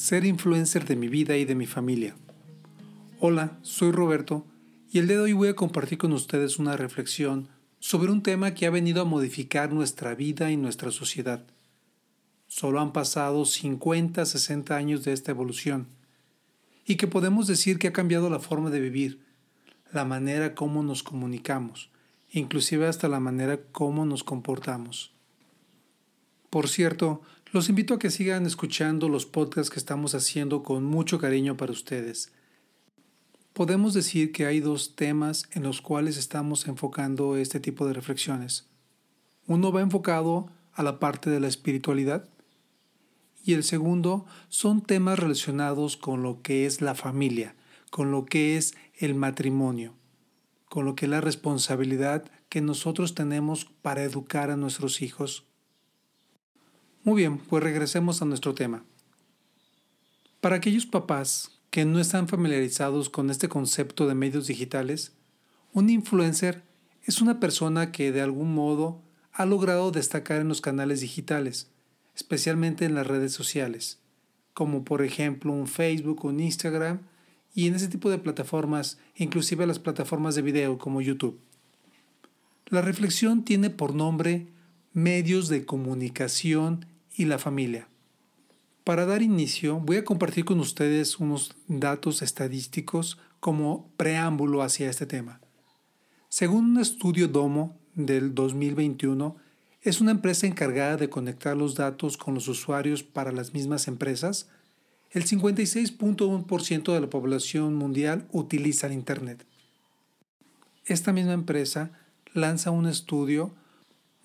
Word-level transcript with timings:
ser 0.00 0.24
influencer 0.24 0.86
de 0.86 0.96
mi 0.96 1.08
vida 1.08 1.36
y 1.36 1.44
de 1.44 1.54
mi 1.54 1.66
familia. 1.66 2.16
Hola, 3.18 3.58
soy 3.60 3.92
Roberto 3.92 4.46
y 4.90 4.98
el 4.98 5.06
día 5.06 5.18
de 5.18 5.24
hoy 5.24 5.32
voy 5.34 5.48
a 5.48 5.54
compartir 5.54 5.98
con 5.98 6.14
ustedes 6.14 6.58
una 6.58 6.74
reflexión 6.74 7.48
sobre 7.80 8.10
un 8.10 8.22
tema 8.22 8.54
que 8.54 8.64
ha 8.64 8.70
venido 8.70 9.02
a 9.02 9.04
modificar 9.04 9.74
nuestra 9.74 10.14
vida 10.14 10.50
y 10.50 10.56
nuestra 10.56 10.90
sociedad. 10.90 11.44
Solo 12.48 12.80
han 12.80 12.94
pasado 12.94 13.44
50, 13.44 14.24
60 14.24 14.74
años 14.74 15.04
de 15.04 15.12
esta 15.12 15.32
evolución 15.32 15.86
y 16.86 16.96
que 16.96 17.06
podemos 17.06 17.46
decir 17.46 17.78
que 17.78 17.88
ha 17.88 17.92
cambiado 17.92 18.30
la 18.30 18.40
forma 18.40 18.70
de 18.70 18.80
vivir, 18.80 19.20
la 19.92 20.06
manera 20.06 20.54
como 20.54 20.82
nos 20.82 21.02
comunicamos, 21.02 21.90
inclusive 22.30 22.86
hasta 22.86 23.06
la 23.06 23.20
manera 23.20 23.60
como 23.70 24.06
nos 24.06 24.24
comportamos. 24.24 25.12
Por 26.48 26.68
cierto, 26.68 27.20
los 27.52 27.68
invito 27.68 27.94
a 27.94 27.98
que 27.98 28.10
sigan 28.10 28.46
escuchando 28.46 29.08
los 29.08 29.26
podcasts 29.26 29.70
que 29.70 29.80
estamos 29.80 30.14
haciendo 30.14 30.62
con 30.62 30.84
mucho 30.84 31.18
cariño 31.18 31.56
para 31.56 31.72
ustedes. 31.72 32.30
Podemos 33.52 33.92
decir 33.92 34.30
que 34.30 34.46
hay 34.46 34.60
dos 34.60 34.94
temas 34.94 35.48
en 35.52 35.64
los 35.64 35.80
cuales 35.80 36.16
estamos 36.16 36.68
enfocando 36.68 37.36
este 37.36 37.58
tipo 37.58 37.88
de 37.88 37.92
reflexiones. 37.92 38.68
Uno 39.48 39.72
va 39.72 39.80
enfocado 39.80 40.48
a 40.72 40.84
la 40.84 41.00
parte 41.00 41.28
de 41.28 41.40
la 41.40 41.48
espiritualidad 41.48 42.28
y 43.44 43.54
el 43.54 43.64
segundo 43.64 44.26
son 44.48 44.80
temas 44.80 45.18
relacionados 45.18 45.96
con 45.96 46.22
lo 46.22 46.42
que 46.42 46.66
es 46.66 46.80
la 46.80 46.94
familia, 46.94 47.56
con 47.90 48.12
lo 48.12 48.26
que 48.26 48.56
es 48.56 48.76
el 48.96 49.16
matrimonio, 49.16 49.94
con 50.68 50.84
lo 50.84 50.94
que 50.94 51.06
es 51.06 51.10
la 51.10 51.20
responsabilidad 51.20 52.30
que 52.48 52.60
nosotros 52.60 53.16
tenemos 53.16 53.64
para 53.64 54.04
educar 54.04 54.50
a 54.50 54.56
nuestros 54.56 55.02
hijos. 55.02 55.49
Muy 57.02 57.22
bien, 57.22 57.38
pues 57.38 57.62
regresemos 57.62 58.20
a 58.20 58.26
nuestro 58.26 58.54
tema. 58.54 58.84
Para 60.42 60.56
aquellos 60.56 60.84
papás 60.84 61.58
que 61.70 61.86
no 61.86 61.98
están 61.98 62.28
familiarizados 62.28 63.08
con 63.08 63.30
este 63.30 63.48
concepto 63.48 64.06
de 64.06 64.14
medios 64.14 64.48
digitales, 64.48 65.12
un 65.72 65.88
influencer 65.88 66.62
es 67.04 67.22
una 67.22 67.40
persona 67.40 67.90
que 67.90 68.12
de 68.12 68.20
algún 68.20 68.54
modo 68.54 69.00
ha 69.32 69.46
logrado 69.46 69.90
destacar 69.92 70.42
en 70.42 70.48
los 70.48 70.60
canales 70.60 71.00
digitales, 71.00 71.70
especialmente 72.14 72.84
en 72.84 72.94
las 72.94 73.06
redes 73.06 73.32
sociales, 73.32 73.98
como 74.52 74.84
por 74.84 75.02
ejemplo 75.02 75.52
un 75.52 75.68
Facebook, 75.68 76.26
un 76.26 76.38
Instagram 76.40 77.00
y 77.54 77.66
en 77.66 77.76
ese 77.76 77.88
tipo 77.88 78.10
de 78.10 78.18
plataformas, 78.18 78.98
inclusive 79.16 79.66
las 79.66 79.78
plataformas 79.78 80.34
de 80.34 80.42
video 80.42 80.76
como 80.76 81.00
YouTube. 81.00 81.40
La 82.66 82.82
reflexión 82.82 83.42
tiene 83.42 83.70
por 83.70 83.94
nombre 83.94 84.48
medios 84.92 85.48
de 85.48 85.64
comunicación 85.64 86.86
y 87.14 87.26
la 87.26 87.38
familia. 87.38 87.88
Para 88.84 89.06
dar 89.06 89.22
inicio, 89.22 89.78
voy 89.78 89.98
a 89.98 90.04
compartir 90.04 90.44
con 90.44 90.58
ustedes 90.58 91.18
unos 91.20 91.54
datos 91.68 92.22
estadísticos 92.22 93.18
como 93.38 93.90
preámbulo 93.96 94.62
hacia 94.62 94.90
este 94.90 95.06
tema. 95.06 95.40
Según 96.28 96.72
un 96.72 96.80
estudio 96.80 97.28
Domo 97.28 97.76
del 97.94 98.34
2021, 98.34 99.36
es 99.82 100.00
una 100.00 100.10
empresa 100.10 100.46
encargada 100.46 100.96
de 100.96 101.08
conectar 101.08 101.56
los 101.56 101.74
datos 101.74 102.16
con 102.16 102.34
los 102.34 102.48
usuarios 102.48 103.02
para 103.02 103.32
las 103.32 103.54
mismas 103.54 103.88
empresas. 103.88 104.48
El 105.10 105.24
56.1% 105.24 106.92
de 106.92 107.00
la 107.00 107.10
población 107.10 107.74
mundial 107.74 108.26
utiliza 108.32 108.88
el 108.88 108.92
Internet. 108.94 109.46
Esta 110.84 111.12
misma 111.12 111.32
empresa 111.32 111.92
lanza 112.34 112.70
un 112.70 112.86
estudio 112.86 113.54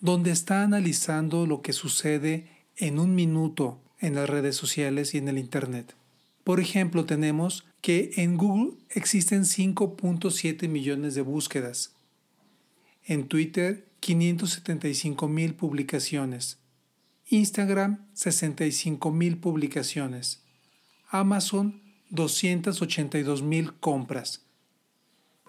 donde 0.05 0.29
está 0.29 0.61
analizando 0.61 1.47
lo 1.47 1.63
que 1.63 1.73
sucede 1.73 2.47
en 2.77 2.99
un 2.99 3.15
minuto 3.15 3.81
en 3.99 4.13
las 4.13 4.29
redes 4.29 4.55
sociales 4.55 5.15
y 5.15 5.17
en 5.17 5.27
el 5.27 5.39
Internet. 5.39 5.95
Por 6.43 6.59
ejemplo, 6.59 7.05
tenemos 7.05 7.65
que 7.81 8.11
en 8.17 8.37
Google 8.37 8.77
existen 8.89 9.45
5.7 9.45 10.69
millones 10.69 11.15
de 11.15 11.21
búsquedas. 11.21 11.95
En 13.03 13.27
Twitter, 13.27 13.87
575 13.99 15.27
mil 15.27 15.55
publicaciones. 15.55 16.59
Instagram, 17.29 18.05
65 18.13 19.11
mil 19.11 19.37
publicaciones. 19.37 20.43
Amazon, 21.09 21.81
282 22.11 23.41
mil 23.41 23.73
compras. 23.73 24.45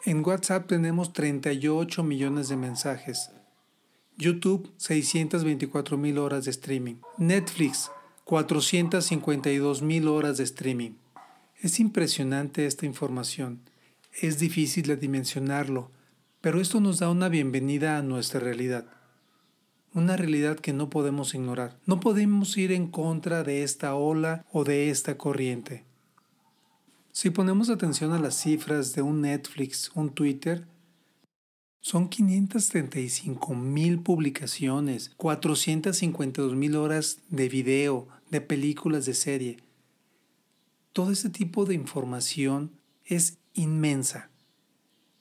En 0.06 0.24
WhatsApp 0.24 0.66
tenemos 0.66 1.12
38 1.12 2.02
millones 2.02 2.48
de 2.48 2.56
mensajes. 2.56 3.30
YouTube, 4.18 4.70
624 4.78 5.98
mil 5.98 6.16
horas 6.18 6.46
de 6.46 6.50
streaming. 6.50 6.96
Netflix, 7.18 7.90
452 8.24 9.82
mil 9.82 10.08
horas 10.08 10.38
de 10.38 10.44
streaming. 10.44 10.92
Es 11.60 11.80
impresionante 11.80 12.64
esta 12.64 12.86
información. 12.86 13.60
Es 14.22 14.38
difícil 14.38 14.86
de 14.86 14.96
dimensionarlo, 14.96 15.90
pero 16.40 16.62
esto 16.62 16.80
nos 16.80 16.98
da 16.98 17.10
una 17.10 17.28
bienvenida 17.28 17.98
a 17.98 18.02
nuestra 18.02 18.40
realidad. 18.40 18.86
Una 19.92 20.16
realidad 20.16 20.58
que 20.58 20.72
no 20.72 20.88
podemos 20.88 21.34
ignorar. 21.34 21.78
No 21.84 22.00
podemos 22.00 22.56
ir 22.56 22.72
en 22.72 22.86
contra 22.86 23.42
de 23.42 23.62
esta 23.62 23.94
ola 23.94 24.46
o 24.50 24.64
de 24.64 24.88
esta 24.88 25.18
corriente. 25.18 25.84
Si 27.12 27.28
ponemos 27.28 27.68
atención 27.68 28.12
a 28.12 28.18
las 28.18 28.34
cifras 28.34 28.94
de 28.94 29.02
un 29.02 29.20
Netflix, 29.20 29.90
un 29.94 30.10
Twitter, 30.10 30.66
son 31.86 32.08
535 32.08 33.54
mil 33.54 34.00
publicaciones, 34.00 35.12
452 35.18 36.56
mil 36.56 36.74
horas 36.74 37.20
de 37.28 37.48
video, 37.48 38.08
de 38.28 38.40
películas 38.40 39.06
de 39.06 39.14
serie. 39.14 39.58
Todo 40.92 41.12
este 41.12 41.30
tipo 41.30 41.64
de 41.64 41.74
información 41.74 42.72
es 43.04 43.38
inmensa. 43.54 44.30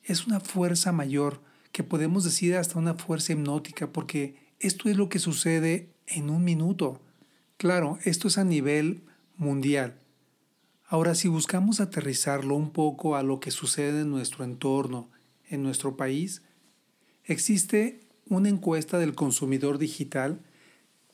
Es 0.02 0.26
una 0.26 0.40
fuerza 0.40 0.92
mayor 0.92 1.40
que 1.72 1.84
podemos 1.84 2.24
decir 2.24 2.56
hasta 2.56 2.80
una 2.80 2.96
fuerza 2.96 3.34
hipnótica 3.34 3.94
porque 3.94 4.36
esto 4.60 4.90
es 4.90 4.98
lo 4.98 5.08
que 5.08 5.20
sucede 5.20 5.94
en 6.08 6.32
un 6.32 6.44
minuto. 6.44 7.00
Claro, 7.58 8.00
esto 8.06 8.28
es 8.28 8.40
a 8.40 8.44
nivel 8.44 9.04
mundial. 9.38 10.00
Ahora, 10.88 11.14
si 11.14 11.28
buscamos 11.28 11.80
aterrizarlo 11.80 12.56
un 12.56 12.72
poco 12.72 13.16
a 13.16 13.22
lo 13.22 13.40
que 13.40 13.52
sucede 13.52 14.02
en 14.02 14.10
nuestro 14.10 14.44
entorno, 14.44 15.12
en 15.48 15.62
nuestro 15.62 15.96
país, 15.96 16.42
existe 17.26 18.02
una 18.28 18.50
encuesta 18.50 18.98
del 18.98 19.16
consumidor 19.16 19.78
digital 19.78 20.42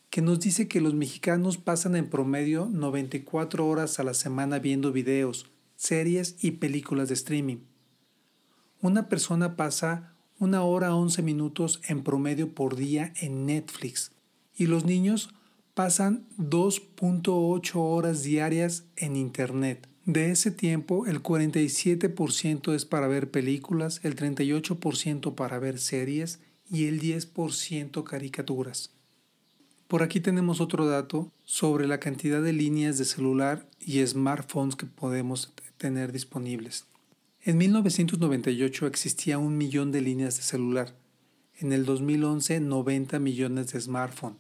que 0.10 0.22
nos 0.22 0.40
dice 0.40 0.68
que 0.68 0.82
los 0.82 0.94
mexicanos 0.94 1.58
pasan 1.58 1.96
en 1.96 2.10
promedio 2.10 2.68
94 2.72 3.66
horas 3.66 4.00
a 4.00 4.04
la 4.04 4.14
semana 4.14 4.60
viendo 4.60 4.92
videos, 4.92 5.50
series 5.78 6.36
y 6.42 6.52
películas 6.52 7.08
de 7.08 7.14
streaming. 7.14 7.58
Una 8.82 9.08
persona 9.08 9.56
pasa 9.56 10.14
una 10.38 10.64
hora 10.64 10.96
11 10.96 11.22
minutos 11.22 11.82
en 11.88 12.04
promedio 12.04 12.54
por 12.54 12.76
día 12.76 13.14
en 13.22 13.46
Netflix 13.46 14.12
y 14.56 14.66
los 14.68 14.86
niños 14.86 15.30
pasan 15.74 16.28
2.8 16.38 17.72
horas 17.76 18.24
diarias 18.24 18.86
en 18.98 19.16
Internet. 19.16 19.91
De 20.06 20.32
ese 20.32 20.50
tiempo, 20.50 21.06
el 21.06 21.22
47% 21.22 22.74
es 22.74 22.86
para 22.86 23.08
ver 23.08 23.30
películas, 23.30 24.00
el 24.04 24.16
38% 24.16 25.36
para 25.36 25.60
ver 25.60 25.80
series 25.80 26.40
y 26.72 26.86
el 26.86 27.00
10% 27.00 28.04
caricaturas. 28.04 28.92
Por 29.88 30.02
aquí 30.02 30.20
tenemos 30.20 30.60
otro 30.60 30.88
dato 30.88 31.32
sobre 31.44 31.86
la 31.86 32.00
cantidad 32.00 32.42
de 32.42 32.54
líneas 32.54 32.98
de 32.98 33.06
celular 33.06 33.68
y 33.80 34.04
smartphones 34.06 34.76
que 34.76 34.86
podemos 34.86 35.54
tener 35.78 36.12
disponibles. 36.12 36.86
En 37.44 37.58
1998 37.58 38.88
existía 38.88 39.38
un 39.38 39.58
millón 39.58 39.92
de 39.92 40.02
líneas 40.02 40.38
de 40.38 40.44
celular. 40.44 40.96
En 41.60 41.74
el 41.74 41.86
2011 41.86 42.60
90 42.60 43.20
millones 43.20 43.74
de 43.74 43.82
smartphones. 43.82 44.38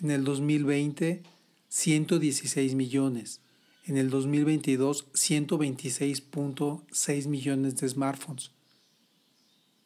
En 0.00 0.10
el 0.10 0.24
2020 0.24 1.22
116 1.68 2.74
millones. 2.74 3.40
En 3.88 3.96
el 3.96 4.10
2022 4.10 5.10
126.6 5.12 7.26
millones 7.26 7.76
de 7.76 7.88
smartphones. 7.88 8.52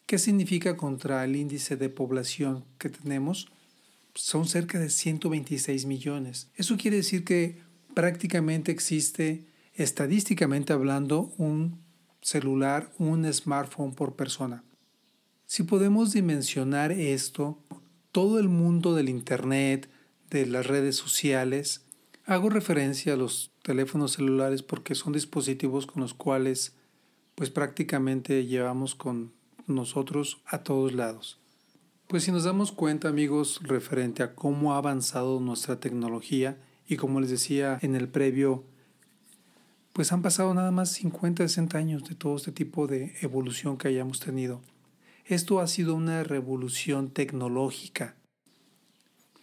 ¿Qué 0.05 0.19
significa 0.19 0.77
contra 0.77 1.25
el 1.25 1.37
índice 1.37 1.77
de 1.77 1.89
población 1.89 2.67
que 2.77 2.91
tenemos? 2.91 3.49
son 4.15 4.47
cerca 4.47 4.79
de 4.79 4.91
126 4.91 5.87
millones. 5.87 6.51
Eso 6.57 6.77
quiere 6.77 6.99
decir 6.99 7.25
que 7.25 7.59
prácticamente 7.95 8.73
existe, 8.73 9.47
estadísticamente 9.75 10.73
hablando, 10.73 11.33
un 11.39 11.81
celular, 12.21 12.93
un 12.99 13.31
smartphone 13.33 13.95
por 13.95 14.15
persona. 14.15 14.65
Si 15.47 15.63
podemos 15.63 16.13
dimensionar 16.13 16.93
esto, 16.93 17.59
todo 18.11 18.39
el 18.39 18.49
mundo 18.49 18.95
del 18.95 19.09
Internet, 19.09 19.89
de 20.31 20.47
las 20.47 20.67
redes 20.67 20.97
sociales, 20.97 21.83
hago 22.25 22.49
referencia 22.49 23.15
a 23.15 23.17
los 23.17 23.52
teléfonos 23.63 24.13
celulares 24.13 24.63
porque 24.63 24.95
son 24.95 25.13
dispositivos 25.13 25.87
con 25.87 26.03
los 26.03 26.15
cuales 26.15 26.75
pues 27.35 27.51
prácticamente 27.51 28.47
llevamos 28.47 28.95
con 28.95 29.33
nosotros 29.67 30.43
a 30.47 30.59
todos 30.63 30.93
lados. 30.93 31.39
Pues 32.09 32.25
si 32.25 32.33
nos 32.33 32.45
damos 32.45 32.73
cuenta 32.73 33.09
amigos 33.09 33.61
referente 33.63 34.23
a 34.23 34.35
cómo 34.35 34.75
ha 34.75 34.79
avanzado 34.79 35.41
nuestra 35.41 35.81
tecnología 35.81 36.59
y 36.87 36.97
como 36.97 37.21
les 37.21 37.31
decía 37.31 37.79
en 37.81 37.95
el 37.95 38.09
previo 38.09 38.65
pues 39.93 40.11
han 40.13 40.23
pasado 40.23 40.55
nada 40.55 40.71
más 40.71 40.91
50, 40.93 41.47
60 41.47 41.77
años 41.77 42.05
de 42.05 42.15
todo 42.15 42.37
este 42.37 42.51
tipo 42.51 42.87
de 42.87 43.15
evolución 43.21 43.77
que 43.77 43.89
hayamos 43.89 44.21
tenido. 44.21 44.61
Esto 45.27 45.61
ha 45.61 45.67
sido 45.67 45.95
una 45.95 46.25
revolución 46.25 47.11
tecnológica. 47.11 48.17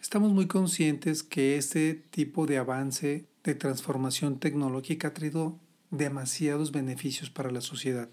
Estamos 0.00 0.32
muy 0.32 0.46
conscientes 0.46 1.22
que 1.22 1.56
este 1.56 1.94
tipo 1.94 2.46
de 2.46 2.58
avance, 2.58 3.26
de 3.44 3.54
transformación 3.54 4.38
tecnológica 4.38 5.08
ha 5.08 5.14
traído 5.14 5.58
demasiados 5.90 6.72
beneficios 6.72 7.30
para 7.30 7.50
la 7.50 7.60
sociedad. 7.60 8.08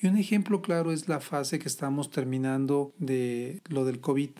Y 0.00 0.06
un 0.06 0.16
ejemplo 0.16 0.60
claro 0.60 0.92
es 0.92 1.08
la 1.08 1.20
fase 1.20 1.58
que 1.58 1.68
estamos 1.68 2.10
terminando 2.10 2.92
de 2.98 3.62
lo 3.68 3.84
del 3.84 4.00
COVID. 4.00 4.30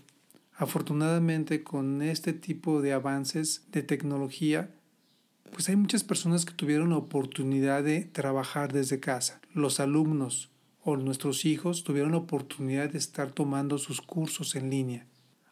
Afortunadamente 0.56 1.62
con 1.62 2.02
este 2.02 2.32
tipo 2.32 2.82
de 2.82 2.92
avances 2.92 3.64
de 3.72 3.82
tecnología, 3.82 4.74
pues 5.52 5.68
hay 5.68 5.76
muchas 5.76 6.04
personas 6.04 6.44
que 6.44 6.52
tuvieron 6.52 6.90
la 6.90 6.96
oportunidad 6.96 7.82
de 7.82 8.02
trabajar 8.02 8.72
desde 8.72 9.00
casa. 9.00 9.40
Los 9.52 9.80
alumnos 9.80 10.50
o 10.82 10.96
nuestros 10.96 11.44
hijos 11.44 11.82
tuvieron 11.82 12.12
la 12.12 12.18
oportunidad 12.18 12.90
de 12.90 12.98
estar 12.98 13.32
tomando 13.32 13.78
sus 13.78 14.02
cursos 14.02 14.54
en 14.56 14.68
línea. 14.68 15.06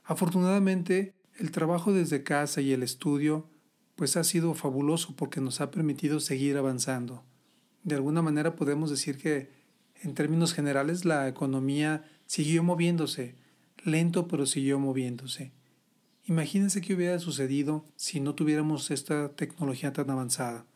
Afortunadamente, 0.05 1.15
el 1.39 1.51
trabajo 1.53 1.93
desde 1.93 2.23
casa 2.23 2.61
y 2.61 2.73
el 2.73 2.83
estudio 2.83 3.49
pues 4.03 4.17
ha 4.17 4.25
sido 4.25 4.53
fabuloso 4.55 5.15
porque 5.15 5.41
nos 5.41 5.61
ha 5.61 5.71
permitido 5.71 6.19
seguir 6.19 6.57
avanzando. 6.57 7.23
De 7.85 7.95
alguna 7.95 8.21
manera 8.21 8.57
podemos 8.57 8.91
decir 8.91 9.17
que 9.17 9.49
en 10.03 10.15
términos 10.15 10.55
generales 10.55 11.05
la 11.05 11.29
economía 11.29 12.05
siguió 12.27 12.65
moviéndose, 12.65 13.37
lento 13.85 14.27
pero 14.27 14.45
siguió 14.45 14.81
moviéndose. 14.81 15.53
Imagínense 16.25 16.81
qué 16.81 16.95
hubiera 16.95 17.21
sucedido 17.21 17.85
si 17.95 18.19
no 18.19 18.35
tuviéramos 18.35 18.91
esta 18.91 19.29
tecnología 19.37 19.93
tan 19.93 20.11
avanzada. 20.11 20.67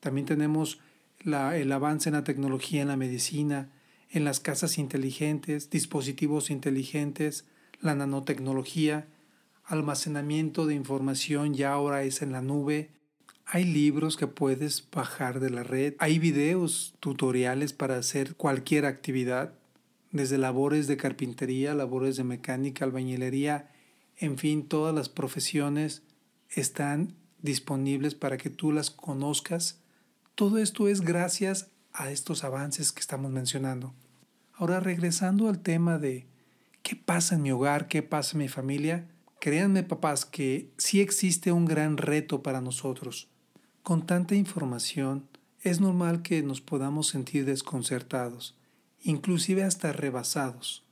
También 0.00 0.26
tenemos 0.26 0.78
el 1.24 1.72
avance 1.72 2.10
en 2.10 2.14
la 2.14 2.24
tecnología 2.24 2.82
en 2.82 2.88
la 2.88 2.98
medicina, 2.98 3.70
en 4.10 4.24
las 4.24 4.38
casas 4.38 4.76
inteligentes, 4.76 5.70
dispositivos 5.70 6.50
inteligentes, 6.50 7.46
la 7.80 7.94
nanotecnología, 7.94 9.08
almacenamiento 9.66 10.66
de 10.66 10.74
información 10.74 11.54
ya 11.54 11.72
ahora 11.72 12.04
es 12.04 12.22
en 12.22 12.32
la 12.32 12.40
nube. 12.40 12.90
Hay 13.44 13.64
libros 13.64 14.16
que 14.16 14.26
puedes 14.26 14.88
bajar 14.90 15.40
de 15.40 15.50
la 15.50 15.62
red. 15.62 15.94
Hay 15.98 16.18
videos 16.18 16.94
tutoriales 17.00 17.72
para 17.72 17.98
hacer 17.98 18.36
cualquier 18.36 18.86
actividad, 18.86 19.54
desde 20.12 20.38
labores 20.38 20.86
de 20.86 20.96
carpintería, 20.96 21.74
labores 21.74 22.16
de 22.16 22.24
mecánica, 22.24 22.84
albañilería, 22.84 23.70
en 24.18 24.38
fin, 24.38 24.66
todas 24.66 24.94
las 24.94 25.08
profesiones 25.10 26.02
están 26.48 27.14
disponibles 27.42 28.14
para 28.14 28.38
que 28.38 28.48
tú 28.48 28.72
las 28.72 28.90
conozcas. 28.90 29.80
Todo 30.34 30.58
esto 30.58 30.88
es 30.88 31.02
gracias 31.02 31.68
a 31.92 32.10
estos 32.10 32.42
avances 32.42 32.92
que 32.92 33.00
estamos 33.00 33.30
mencionando. 33.30 33.92
Ahora, 34.54 34.80
regresando 34.80 35.48
al 35.48 35.60
tema 35.60 35.98
de 35.98 36.26
qué 36.82 36.96
pasa 36.96 37.34
en 37.34 37.42
mi 37.42 37.50
hogar, 37.50 37.88
qué 37.88 38.02
pasa 38.02 38.32
en 38.32 38.38
mi 38.38 38.48
familia, 38.48 39.06
créanme 39.40 39.82
papás 39.82 40.24
que 40.24 40.70
sí 40.76 41.00
existe 41.00 41.52
un 41.52 41.64
gran 41.64 41.96
reto 41.96 42.42
para 42.42 42.60
nosotros. 42.60 43.28
Con 43.82 44.06
tanta 44.06 44.34
información, 44.34 45.28
es 45.62 45.80
normal 45.80 46.22
que 46.22 46.42
nos 46.42 46.60
podamos 46.60 47.08
sentir 47.08 47.44
desconcertados, 47.44 48.56
inclusive 49.02 49.64
hasta 49.64 49.92
rebasados. 49.92 50.84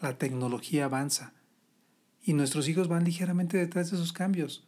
La 0.00 0.18
tecnología 0.18 0.84
avanza 0.84 1.32
y 2.22 2.34
nuestros 2.34 2.68
hijos 2.68 2.88
van 2.88 3.04
ligeramente 3.04 3.58
detrás 3.58 3.90
de 3.90 3.96
esos 3.96 4.12
cambios. 4.12 4.64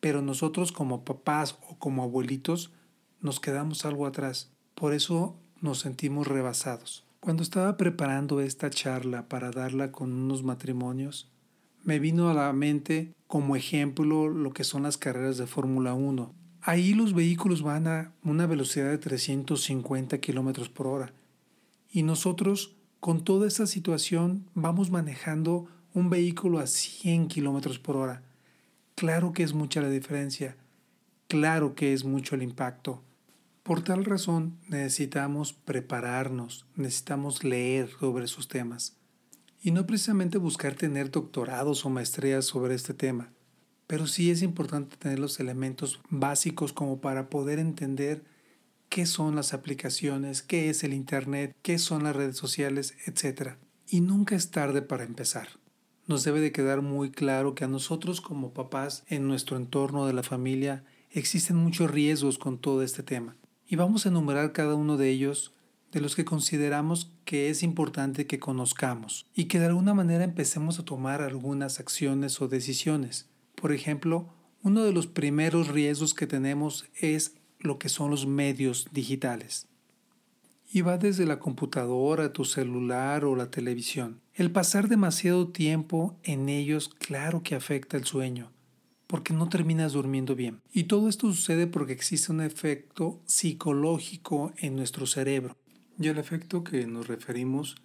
Pero 0.00 0.20
nosotros 0.22 0.70
como 0.70 1.04
papás 1.04 1.58
o 1.68 1.78
como 1.78 2.02
abuelitos 2.02 2.72
nos 3.20 3.40
quedamos 3.40 3.86
algo 3.86 4.06
atrás. 4.06 4.50
Por 4.74 4.92
eso 4.92 5.36
nos 5.60 5.78
sentimos 5.80 6.26
rebasados. 6.26 7.06
Cuando 7.20 7.42
estaba 7.42 7.78
preparando 7.78 8.40
esta 8.40 8.68
charla 8.68 9.28
para 9.28 9.50
darla 9.50 9.92
con 9.92 10.12
unos 10.12 10.42
matrimonios, 10.42 11.30
me 11.84 11.98
vino 11.98 12.30
a 12.30 12.34
la 12.34 12.52
mente 12.52 13.12
como 13.26 13.56
ejemplo 13.56 14.28
lo 14.28 14.52
que 14.52 14.64
son 14.64 14.84
las 14.84 14.96
carreras 14.96 15.36
de 15.36 15.46
Fórmula 15.46 15.94
1. 15.94 16.34
Ahí 16.62 16.94
los 16.94 17.12
vehículos 17.12 17.62
van 17.62 17.86
a 17.86 18.12
una 18.22 18.46
velocidad 18.46 18.90
de 18.90 18.98
350 18.98 20.18
kilómetros 20.18 20.70
por 20.70 20.86
hora. 20.86 21.12
Y 21.92 22.02
nosotros, 22.02 22.74
con 23.00 23.22
toda 23.22 23.46
esta 23.46 23.66
situación, 23.66 24.46
vamos 24.54 24.90
manejando 24.90 25.66
un 25.92 26.08
vehículo 26.08 26.58
a 26.58 26.66
100 26.66 27.28
kilómetros 27.28 27.78
por 27.78 27.96
hora. 27.96 28.22
Claro 28.94 29.32
que 29.32 29.42
es 29.42 29.52
mucha 29.52 29.82
la 29.82 29.90
diferencia. 29.90 30.56
Claro 31.28 31.74
que 31.74 31.92
es 31.92 32.04
mucho 32.04 32.34
el 32.34 32.42
impacto. 32.42 33.02
Por 33.62 33.82
tal 33.82 34.04
razón 34.04 34.58
necesitamos 34.68 35.52
prepararnos, 35.52 36.66
necesitamos 36.76 37.44
leer 37.44 37.90
sobre 37.98 38.24
esos 38.24 38.48
temas. 38.48 38.96
Y 39.64 39.72
no 39.72 39.84
precisamente 39.84 40.38
buscar 40.38 40.76
tener 40.76 41.10
doctorados 41.10 41.84
o 41.84 41.90
maestrías 41.90 42.44
sobre 42.44 42.76
este 42.76 42.94
tema, 42.94 43.32
pero 43.88 44.06
sí 44.06 44.30
es 44.30 44.42
importante 44.42 44.96
tener 44.96 45.18
los 45.18 45.40
elementos 45.40 46.00
básicos 46.08 46.72
como 46.72 47.00
para 47.00 47.28
poder 47.28 47.58
entender 47.58 48.22
qué 48.88 49.06
son 49.06 49.34
las 49.34 49.54
aplicaciones, 49.54 50.42
qué 50.42 50.70
es 50.70 50.84
el 50.84 50.94
Internet, 50.94 51.56
qué 51.62 51.78
son 51.80 52.04
las 52.04 52.14
redes 52.14 52.36
sociales, 52.36 52.94
etc. 53.06 53.54
Y 53.88 54.02
nunca 54.02 54.36
es 54.36 54.52
tarde 54.52 54.82
para 54.82 55.02
empezar 55.02 55.48
nos 56.06 56.24
debe 56.24 56.40
de 56.40 56.52
quedar 56.52 56.82
muy 56.82 57.10
claro 57.10 57.54
que 57.54 57.64
a 57.64 57.68
nosotros 57.68 58.20
como 58.20 58.52
papás 58.52 59.04
en 59.08 59.26
nuestro 59.26 59.56
entorno 59.56 60.06
de 60.06 60.12
la 60.12 60.22
familia 60.22 60.84
existen 61.10 61.56
muchos 61.56 61.90
riesgos 61.90 62.38
con 62.38 62.58
todo 62.58 62.82
este 62.82 63.02
tema. 63.02 63.36
Y 63.66 63.76
vamos 63.76 64.04
a 64.04 64.10
enumerar 64.10 64.52
cada 64.52 64.74
uno 64.74 64.96
de 64.96 65.08
ellos 65.08 65.54
de 65.94 66.00
los 66.00 66.16
que 66.16 66.24
consideramos 66.24 67.12
que 67.24 67.48
es 67.50 67.62
importante 67.62 68.26
que 68.26 68.40
conozcamos 68.40 69.26
y 69.32 69.44
que 69.44 69.60
de 69.60 69.66
alguna 69.66 69.94
manera 69.94 70.24
empecemos 70.24 70.80
a 70.80 70.84
tomar 70.84 71.22
algunas 71.22 71.78
acciones 71.78 72.42
o 72.42 72.48
decisiones. 72.48 73.30
Por 73.54 73.72
ejemplo, 73.72 74.28
uno 74.64 74.82
de 74.82 74.92
los 74.92 75.06
primeros 75.06 75.68
riesgos 75.68 76.12
que 76.12 76.26
tenemos 76.26 76.84
es 77.00 77.36
lo 77.60 77.78
que 77.78 77.88
son 77.88 78.10
los 78.10 78.26
medios 78.26 78.88
digitales 78.92 79.68
y 80.74 80.80
va 80.80 80.98
desde 80.98 81.24
la 81.24 81.38
computadora, 81.38 82.32
tu 82.32 82.44
celular 82.44 83.24
o 83.24 83.36
la 83.36 83.48
televisión. 83.48 84.20
El 84.34 84.50
pasar 84.50 84.88
demasiado 84.88 85.46
tiempo 85.46 86.18
en 86.24 86.48
ellos 86.48 86.88
claro 86.88 87.44
que 87.44 87.54
afecta 87.54 87.96
el 87.96 88.04
sueño, 88.04 88.50
porque 89.06 89.32
no 89.32 89.48
terminas 89.48 89.92
durmiendo 89.92 90.34
bien. 90.34 90.60
Y 90.72 90.84
todo 90.84 91.08
esto 91.08 91.32
sucede 91.32 91.68
porque 91.68 91.92
existe 91.92 92.32
un 92.32 92.40
efecto 92.40 93.20
psicológico 93.24 94.52
en 94.56 94.74
nuestro 94.74 95.06
cerebro. 95.06 95.56
Y 95.98 96.08
el 96.08 96.18
efecto 96.18 96.64
que 96.64 96.86
nos 96.86 97.06
referimos 97.06 97.76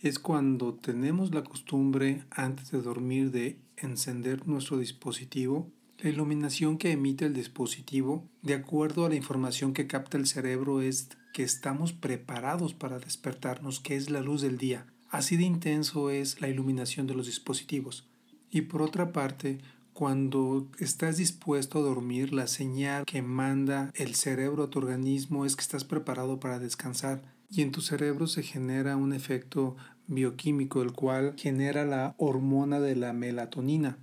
es 0.00 0.18
cuando 0.18 0.74
tenemos 0.74 1.34
la 1.34 1.42
costumbre 1.42 2.24
antes 2.30 2.70
de 2.70 2.82
dormir 2.82 3.30
de 3.30 3.58
encender 3.76 4.46
nuestro 4.46 4.78
dispositivo 4.78 5.70
la 6.00 6.10
iluminación 6.10 6.78
que 6.78 6.92
emite 6.92 7.24
el 7.24 7.34
dispositivo, 7.34 8.24
de 8.42 8.54
acuerdo 8.54 9.04
a 9.04 9.08
la 9.08 9.16
información 9.16 9.72
que 9.72 9.88
capta 9.88 10.16
el 10.16 10.28
cerebro, 10.28 10.80
es 10.80 11.08
que 11.32 11.42
estamos 11.42 11.92
preparados 11.92 12.72
para 12.72 13.00
despertarnos, 13.00 13.80
que 13.80 13.96
es 13.96 14.08
la 14.08 14.20
luz 14.20 14.40
del 14.40 14.58
día. 14.58 14.86
Así 15.10 15.36
de 15.36 15.42
intenso 15.42 16.10
es 16.10 16.40
la 16.40 16.46
iluminación 16.46 17.08
de 17.08 17.14
los 17.14 17.26
dispositivos. 17.26 18.06
Y 18.48 18.62
por 18.62 18.80
otra 18.80 19.12
parte, 19.12 19.58
cuando 19.92 20.68
estás 20.78 21.16
dispuesto 21.16 21.80
a 21.80 21.82
dormir, 21.82 22.32
la 22.32 22.46
señal 22.46 23.04
que 23.04 23.20
manda 23.20 23.90
el 23.96 24.14
cerebro 24.14 24.62
a 24.62 24.70
tu 24.70 24.78
organismo 24.78 25.46
es 25.46 25.56
que 25.56 25.62
estás 25.62 25.82
preparado 25.82 26.38
para 26.38 26.60
descansar. 26.60 27.22
Y 27.50 27.62
en 27.62 27.72
tu 27.72 27.80
cerebro 27.80 28.26
se 28.26 28.42
genera 28.42 28.96
un 28.96 29.12
efecto 29.12 29.76
bioquímico, 30.06 30.82
el 30.82 30.92
cual 30.92 31.34
genera 31.36 31.84
la 31.84 32.14
hormona 32.18 32.80
de 32.80 32.96
la 32.96 33.12
melatonina 33.12 33.98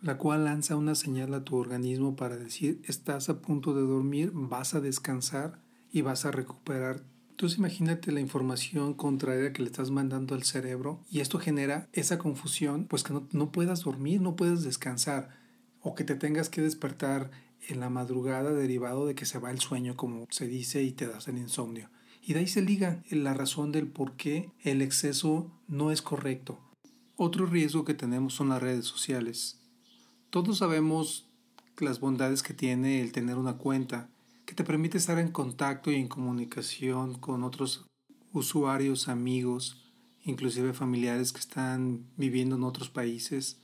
la 0.00 0.16
cual 0.16 0.44
lanza 0.44 0.76
una 0.76 0.94
señal 0.94 1.34
a 1.34 1.44
tu 1.44 1.56
organismo 1.56 2.14
para 2.16 2.36
decir 2.36 2.80
estás 2.84 3.28
a 3.28 3.40
punto 3.40 3.74
de 3.74 3.82
dormir, 3.82 4.30
vas 4.32 4.74
a 4.74 4.80
descansar 4.80 5.60
y 5.90 6.02
vas 6.02 6.24
a 6.24 6.30
recuperar. 6.30 7.02
Entonces 7.30 7.58
imagínate 7.58 8.12
la 8.12 8.20
información 8.20 8.94
contraria 8.94 9.52
que 9.52 9.62
le 9.62 9.68
estás 9.68 9.90
mandando 9.90 10.34
al 10.34 10.42
cerebro 10.44 11.00
y 11.10 11.20
esto 11.20 11.38
genera 11.38 11.88
esa 11.92 12.18
confusión, 12.18 12.86
pues 12.86 13.02
que 13.02 13.12
no, 13.12 13.26
no 13.32 13.50
puedas 13.52 13.82
dormir, 13.82 14.20
no 14.20 14.36
puedas 14.36 14.62
descansar 14.62 15.30
o 15.80 15.94
que 15.94 16.04
te 16.04 16.14
tengas 16.14 16.48
que 16.48 16.62
despertar 16.62 17.30
en 17.68 17.80
la 17.80 17.90
madrugada 17.90 18.52
derivado 18.52 19.06
de 19.06 19.14
que 19.14 19.26
se 19.26 19.38
va 19.38 19.50
el 19.50 19.60
sueño, 19.60 19.96
como 19.96 20.26
se 20.30 20.46
dice, 20.46 20.82
y 20.82 20.92
te 20.92 21.06
das 21.06 21.28
el 21.28 21.38
insomnio. 21.38 21.90
Y 22.28 22.34
de 22.34 22.40
ahí 22.40 22.46
se 22.46 22.60
liga 22.60 23.02
la 23.08 23.32
razón 23.32 23.72
del 23.72 23.86
por 23.86 24.12
qué 24.16 24.50
el 24.60 24.82
exceso 24.82 25.50
no 25.66 25.90
es 25.90 26.02
correcto. 26.02 26.58
Otro 27.16 27.46
riesgo 27.46 27.86
que 27.86 27.94
tenemos 27.94 28.34
son 28.34 28.50
las 28.50 28.60
redes 28.60 28.84
sociales. 28.84 29.62
Todos 30.28 30.58
sabemos 30.58 31.26
las 31.78 32.00
bondades 32.00 32.42
que 32.42 32.52
tiene 32.52 33.00
el 33.00 33.12
tener 33.12 33.38
una 33.38 33.54
cuenta 33.54 34.10
que 34.44 34.54
te 34.54 34.62
permite 34.62 34.98
estar 34.98 35.18
en 35.18 35.32
contacto 35.32 35.90
y 35.90 35.94
en 35.94 36.06
comunicación 36.06 37.14
con 37.14 37.44
otros 37.44 37.86
usuarios, 38.34 39.08
amigos, 39.08 39.90
inclusive 40.22 40.74
familiares 40.74 41.32
que 41.32 41.40
están 41.40 42.04
viviendo 42.18 42.56
en 42.56 42.64
otros 42.64 42.90
países. 42.90 43.56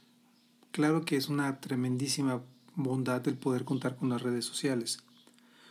Claro 0.71 1.05
que 1.05 1.17
es 1.17 1.29
una 1.29 1.61
tremendísima 1.61 2.43
bondad 2.77 3.29
el 3.29 3.37
poder 3.37 3.67
contar 3.67 3.97
con 3.97 4.09
las 4.09 4.23
redes 4.23 4.47
sociales. 4.47 5.05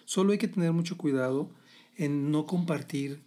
Solo 0.06 0.32
hay 0.32 0.38
que 0.38 0.48
tener 0.48 0.74
mucho 0.74 0.96
cuidado 0.96 1.50
en 1.96 2.32
no 2.32 2.46
compartir 2.46 3.22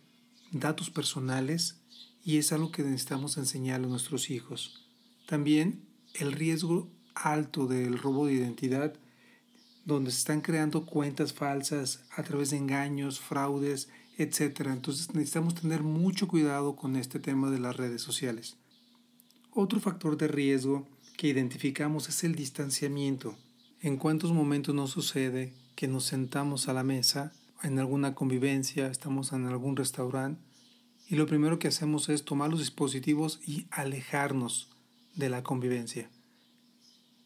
datos 0.52 0.90
personales 0.90 1.80
y 2.24 2.38
es 2.38 2.52
algo 2.52 2.72
que 2.72 2.82
necesitamos 2.82 3.36
enseñar 3.36 3.82
a 3.82 3.86
nuestros 3.86 4.30
hijos. 4.30 4.84
También 5.26 5.84
el 6.14 6.32
riesgo 6.32 6.90
alto 7.14 7.66
del 7.66 7.98
robo 7.98 8.26
de 8.26 8.34
identidad, 8.34 8.94
donde 9.84 10.10
se 10.10 10.18
están 10.18 10.40
creando 10.40 10.84
cuentas 10.84 11.32
falsas 11.32 12.04
a 12.10 12.22
través 12.22 12.50
de 12.50 12.56
engaños, 12.56 13.20
fraudes, 13.20 13.88
etc. 14.18 14.62
Entonces 14.66 15.14
necesitamos 15.14 15.54
tener 15.54 15.82
mucho 15.82 16.26
cuidado 16.26 16.76
con 16.76 16.96
este 16.96 17.20
tema 17.20 17.50
de 17.50 17.60
las 17.60 17.76
redes 17.76 18.02
sociales. 18.02 18.56
Otro 19.52 19.80
factor 19.80 20.16
de 20.16 20.28
riesgo 20.28 20.86
que 21.16 21.28
identificamos 21.28 22.08
es 22.08 22.24
el 22.24 22.34
distanciamiento. 22.34 23.36
¿En 23.80 23.96
cuántos 23.96 24.32
momentos 24.32 24.74
nos 24.74 24.90
sucede 24.90 25.54
que 25.76 25.88
nos 25.88 26.04
sentamos 26.04 26.68
a 26.68 26.72
la 26.72 26.82
mesa 26.82 27.32
en 27.62 27.78
alguna 27.78 28.14
convivencia, 28.14 28.88
estamos 28.88 29.32
en 29.32 29.46
algún 29.46 29.76
restaurante 29.76 30.40
y 31.08 31.14
lo 31.14 31.26
primero 31.26 31.58
que 31.58 31.68
hacemos 31.68 32.08
es 32.08 32.24
tomar 32.24 32.50
los 32.50 32.58
dispositivos 32.58 33.40
y 33.46 33.66
alejarnos 33.70 34.70
de 35.14 35.28
la 35.28 35.42
convivencia? 35.42 36.10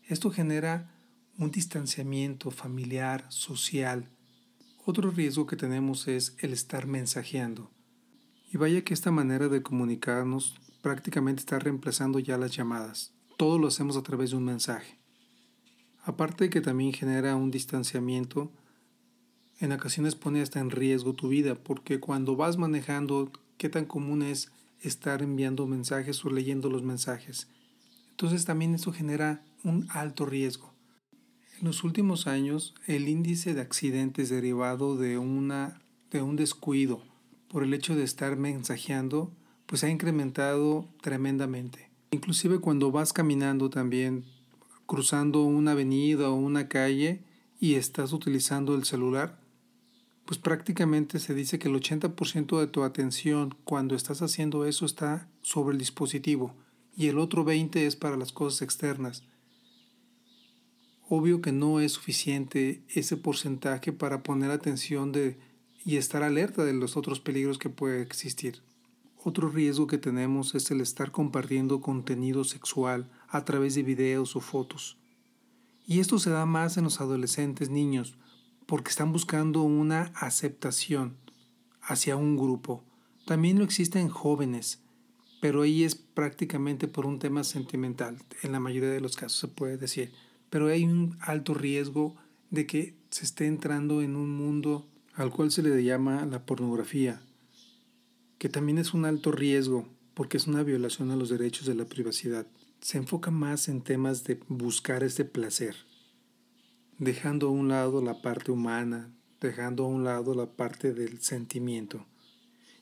Esto 0.07 0.31
genera 0.31 0.95
un 1.39 1.51
distanciamiento 1.51 2.51
familiar, 2.51 3.25
social. 3.31 4.11
Otro 4.85 5.11
riesgo 5.11 5.47
que 5.47 5.57
tenemos 5.57 6.09
es 6.09 6.37
el 6.41 6.53
estar 6.53 6.87
mensajeando. 6.87 7.71
Y 8.53 8.59
vaya 8.59 8.83
que 8.83 8.93
esta 8.93 9.11
manera 9.11 9.49
de 9.49 9.63
comunicarnos 9.63 10.61
prácticamente 10.83 11.41
está 11.41 11.59
reemplazando 11.59 12.19
ya 12.19 12.37
las 12.37 12.51
llamadas. 12.51 13.15
Todo 13.39 13.59
lo 13.59 13.69
hacemos 13.69 13.97
a 13.97 14.03
través 14.03 14.31
de 14.31 14.37
un 14.37 14.45
mensaje. 14.45 14.99
Aparte 16.03 16.45
de 16.45 16.51
que 16.51 16.61
también 16.61 16.93
genera 16.93 17.37
un 17.37 17.51
distanciamiento, 17.51 18.53
en 19.61 19.73
ocasiones 19.73 20.17
pone 20.17 20.40
hasta 20.40 20.59
en 20.59 20.71
riesgo 20.71 21.12
tu 21.12 21.29
vida, 21.29 21.55
porque 21.55 22.00
cuando 22.00 22.35
vas 22.35 22.57
manejando, 22.57 23.31
qué 23.59 23.69
tan 23.69 23.85
común 23.85 24.23
es 24.23 24.50
estar 24.81 25.23
enviando 25.23 25.67
mensajes 25.67 26.25
o 26.25 26.31
leyendo 26.31 26.71
los 26.71 26.83
mensajes. 26.83 27.47
Entonces 28.11 28.47
también 28.47 28.75
eso 28.75 28.93
genera 28.93 29.43
un 29.62 29.87
alto 29.90 30.25
riesgo. 30.25 30.73
En 31.61 31.67
los 31.67 31.85
últimos 31.85 32.26
años, 32.26 32.75
el 32.87 33.09
índice 33.09 33.52
de 33.52 33.61
accidentes 33.61 34.31
derivado 34.31 34.97
de, 34.97 35.19
una, 35.19 35.83
de 36.11 36.23
un 36.23 36.37
descuido 36.37 37.02
por 37.49 37.62
el 37.62 37.75
hecho 37.75 37.95
de 37.95 38.05
estar 38.05 38.37
mensajeando, 38.37 39.31
pues 39.67 39.85
ha 39.85 39.90
incrementado 39.90 40.87
tremendamente. 41.02 41.90
Inclusive 42.12 42.61
cuando 42.61 42.90
vas 42.90 43.12
caminando 43.12 43.69
también, 43.69 44.25
cruzando 44.87 45.43
una 45.43 45.73
avenida 45.73 46.31
o 46.31 46.35
una 46.35 46.69
calle 46.69 47.21
y 47.61 47.75
estás 47.75 48.12
utilizando 48.12 48.75
el 48.75 48.85
celular, 48.85 49.39
pues 50.31 50.39
prácticamente 50.39 51.19
se 51.19 51.35
dice 51.35 51.59
que 51.59 51.67
el 51.67 51.75
80% 51.75 52.61
de 52.61 52.69
tu 52.69 52.85
atención 52.85 53.57
cuando 53.65 53.97
estás 53.97 54.23
haciendo 54.23 54.65
eso 54.65 54.87
está 54.87 55.29
sobre 55.43 55.73
el 55.73 55.79
dispositivo 55.81 56.55
y 56.97 57.09
el 57.09 57.19
otro 57.19 57.45
20% 57.45 57.75
es 57.75 57.97
para 57.97 58.17
las 58.17 58.31
cosas 58.31 58.63
externas. 58.63 59.25
Obvio 61.09 61.41
que 61.41 61.51
no 61.51 61.81
es 61.81 61.95
suficiente 61.95 62.85
ese 62.95 63.17
porcentaje 63.17 63.91
para 63.91 64.23
poner 64.23 64.53
atención 64.53 65.11
de, 65.11 65.37
y 65.85 65.97
estar 65.97 66.23
alerta 66.23 66.65
de 66.65 66.75
los 66.75 66.97
otros 66.97 67.19
peligros 67.19 67.59
que 67.59 67.69
puede 67.69 68.01
existir. 68.01 68.63
Otro 69.25 69.49
riesgo 69.49 69.89
que 69.89 69.99
tenemos 69.99 70.55
es 70.55 70.71
el 70.71 70.81
estar 70.81 71.11
compartiendo 71.11 71.81
contenido 71.81 72.45
sexual 72.45 73.11
a 73.27 73.45
través 73.45 73.75
de 73.75 73.83
videos 73.83 74.37
o 74.37 74.41
fotos. 74.41 74.97
Y 75.89 75.99
esto 75.99 76.21
se 76.21 76.31
da 76.31 76.47
más 76.47 76.77
en 76.77 76.85
los 76.85 77.01
adolescentes 77.01 77.69
niños, 77.69 78.15
porque 78.71 78.89
están 78.89 79.12
buscando 79.12 79.61
una 79.61 80.12
aceptación 80.15 81.19
hacia 81.83 82.17
un 82.17 82.39
grupo. 82.39 82.83
También 83.27 83.59
lo 83.59 83.65
existe 83.65 84.00
en 84.00 84.09
jóvenes, 84.09 84.81
pero 85.43 85.61
ahí 85.61 85.85
es 85.85 85.95
prácticamente 85.95 86.89
por 86.89 87.05
un 87.05 87.19
tema 87.19 87.45
sentimental, 87.45 88.17
en 88.43 88.53
la 88.53 88.61
mayoría 88.61 88.89
de 88.89 89.03
los 89.03 89.17
casos 89.17 89.39
se 89.39 89.49
puede 89.49 89.77
decir 89.77 90.11
pero 90.50 90.67
hay 90.67 90.85
un 90.85 91.17
alto 91.21 91.55
riesgo 91.55 92.17
de 92.50 92.67
que 92.67 92.97
se 93.09 93.25
esté 93.25 93.47
entrando 93.47 94.03
en 94.03 94.17
un 94.17 94.31
mundo 94.31 94.87
al 95.15 95.31
cual 95.31 95.50
se 95.50 95.62
le 95.62 95.83
llama 95.83 96.27
la 96.27 96.45
pornografía, 96.45 97.23
que 98.39 98.49
también 98.49 98.79
es 98.79 98.93
un 98.93 99.05
alto 99.05 99.33
riesgo 99.33 99.89
porque 100.15 100.37
es 100.37 100.49
una 100.49 100.62
violación 100.62 101.11
a 101.11 101.17
los 101.17 101.31
derechos 101.31 101.67
de 101.67 101.75
la 101.75 101.85
privacidad. 101.85 102.47
Se 102.81 102.99
enfoca 102.99 103.31
más 103.31 103.69
en 103.69 103.81
temas 103.81 104.25
de 104.25 104.41
buscar 104.49 105.05
este 105.05 105.25
placer, 105.25 105.77
dejando 107.00 107.49
a 107.49 107.50
un 107.50 107.66
lado 107.66 108.00
la 108.00 108.23
parte 108.23 108.52
humana, 108.52 109.12
dejando 109.40 109.85
a 109.85 109.88
un 109.88 110.04
lado 110.04 110.35
la 110.37 110.47
parte 110.47 110.95
del 110.95 111.21
sentimiento. 111.21 112.07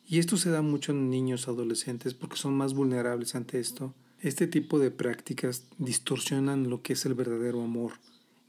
Y 0.07 0.19
esto 0.19 0.37
se 0.37 0.51
da 0.51 0.61
mucho 0.61 0.93
en 0.93 1.09
niños 1.09 1.49
adolescentes 1.49 2.13
porque 2.13 2.37
son 2.37 2.55
más 2.55 2.75
vulnerables 2.75 3.35
ante 3.35 3.59
esto 3.59 3.95
este 4.21 4.49
tipo 4.49 4.81
de 4.81 4.91
prácticas 4.91 5.69
distorsionan 5.79 6.69
lo 6.69 6.83
que 6.83 6.95
es 6.95 7.07
el 7.07 7.15
verdadero 7.15 7.63
amor, 7.63 7.93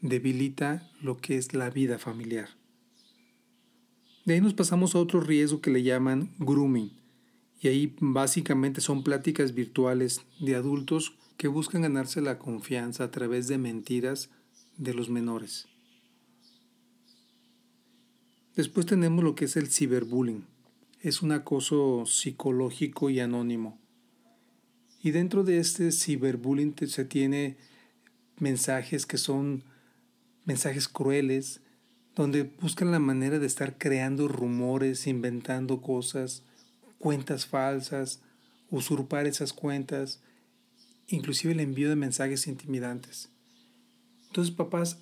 debilita 0.01 0.89
lo 0.99 1.17
que 1.17 1.38
es 1.38 1.53
la 1.53 1.69
vida 1.69 1.99
familiar. 1.99 2.49
De 4.25 4.33
ahí 4.33 4.41
nos 4.41 4.55
pasamos 4.55 4.95
a 4.95 4.99
otro 4.99 5.21
riesgo 5.21 5.61
que 5.61 5.69
le 5.69 5.83
llaman 5.83 6.31
grooming, 6.39 6.91
y 7.61 7.67
ahí 7.67 7.95
básicamente 7.99 8.81
son 8.81 9.03
pláticas 9.03 9.53
virtuales 9.53 10.21
de 10.39 10.55
adultos 10.55 11.13
que 11.38 11.47
buscan 11.47 11.83
ganarse 11.83 12.19
la 12.19 12.39
confianza 12.39 13.03
a 13.03 13.11
través 13.11 13.47
de 13.47 13.59
mentiras 13.59 14.31
de 14.79 14.95
los 14.95 15.09
menores. 15.09 15.67
Después 18.55 18.88
tenemos 18.88 19.24
lo 19.24 19.36
que 19.36 19.45
es 19.45 19.55
el 19.55 19.67
ciberbullying. 19.67 20.48
Es 21.01 21.21
un 21.21 21.31
acoso 21.31 22.07
psicológico 22.07 23.12
y 23.12 23.19
anónimo 23.19 23.79
y 25.01 25.12
dentro 25.12 25.43
de 25.43 25.59
este 25.59 25.91
ciberbullying 25.91 26.75
se 26.88 27.05
tiene 27.05 27.57
mensajes 28.38 29.05
que 29.05 29.17
son 29.17 29.63
mensajes 30.45 30.88
crueles, 30.88 31.62
donde 32.15 32.43
buscan 32.43 32.91
la 32.91 33.00
manera 33.00 33.39
de 33.39 33.48
estar 33.48 33.77
creando 33.77 34.27
rumores, 34.27 35.07
inventando 35.07 35.81
cosas, 35.81 36.43
cuentas 36.98 37.45
falsas, 37.45 38.21
usurpar 38.69 39.25
esas 39.25 39.53
cuentas, 39.53 40.21
inclusive 41.07 41.53
el 41.53 41.62
envío 41.62 41.88
de 41.88 41.95
mensajes 41.95 42.48
intimidantes. 42.48 43.29
Entonces, 44.29 44.53
papás, 44.53 45.00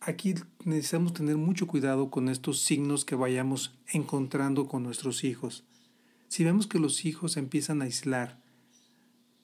aquí 0.00 0.34
necesitamos 0.64 1.12
tener 1.12 1.36
mucho 1.36 1.66
cuidado 1.66 2.10
con 2.10 2.28
estos 2.28 2.62
signos 2.62 3.04
que 3.04 3.14
vayamos 3.14 3.78
encontrando 3.92 4.66
con 4.66 4.82
nuestros 4.82 5.24
hijos. 5.24 5.64
Si 6.28 6.42
vemos 6.42 6.66
que 6.66 6.78
los 6.78 7.04
hijos 7.04 7.36
empiezan 7.36 7.82
a 7.82 7.84
aislar, 7.84 8.42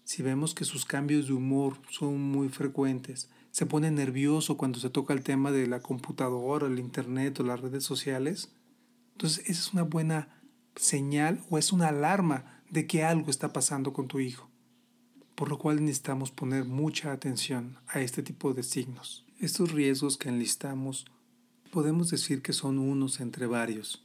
si 0.04 0.22
vemos 0.22 0.54
que 0.54 0.64
sus 0.64 0.86
cambios 0.86 1.26
de 1.26 1.34
humor 1.34 1.78
son 1.90 2.20
muy 2.20 2.48
frecuentes, 2.48 3.28
se 3.50 3.66
pone 3.66 3.90
nervioso 3.90 4.56
cuando 4.56 4.78
se 4.78 4.88
toca 4.88 5.12
el 5.12 5.22
tema 5.22 5.50
de 5.50 5.66
la 5.66 5.80
computadora, 5.80 6.66
el 6.66 6.78
internet 6.78 7.38
o 7.40 7.42
las 7.42 7.60
redes 7.60 7.84
sociales, 7.84 8.50
entonces 9.12 9.40
esa 9.50 9.60
es 9.60 9.72
una 9.74 9.82
buena 9.82 10.40
señal 10.76 11.44
o 11.50 11.58
es 11.58 11.72
una 11.72 11.88
alarma 11.88 12.62
de 12.70 12.86
que 12.86 13.04
algo 13.04 13.30
está 13.30 13.52
pasando 13.52 13.92
con 13.92 14.08
tu 14.08 14.20
hijo. 14.20 14.48
Por 15.38 15.50
lo 15.50 15.56
cual 15.56 15.76
necesitamos 15.84 16.32
poner 16.32 16.64
mucha 16.64 17.12
atención 17.12 17.76
a 17.86 18.00
este 18.00 18.24
tipo 18.24 18.54
de 18.54 18.64
signos. 18.64 19.24
Estos 19.38 19.70
riesgos 19.70 20.18
que 20.18 20.28
enlistamos 20.28 21.06
podemos 21.70 22.10
decir 22.10 22.42
que 22.42 22.52
son 22.52 22.80
unos 22.80 23.20
entre 23.20 23.46
varios. 23.46 24.04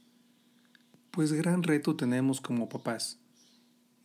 Pues 1.10 1.32
gran 1.32 1.64
reto 1.64 1.96
tenemos 1.96 2.40
como 2.40 2.68
papás 2.68 3.18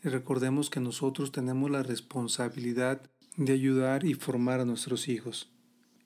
y 0.04 0.10
recordemos 0.10 0.72
que 0.72 0.80
nosotros 0.80 1.32
tenemos 1.32 1.70
la 1.70 1.84
responsabilidad 1.84 3.00
de 3.38 3.54
ayudar 3.54 4.06
y 4.06 4.16
formar 4.16 4.60
a 4.60 4.66
nuestros 4.66 5.08
hijos. 5.08 5.52